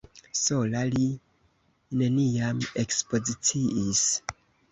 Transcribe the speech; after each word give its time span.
Sola 0.37 0.79
li 0.93 1.03
neniam 2.01 2.63
ekspoziciis. 2.85 4.03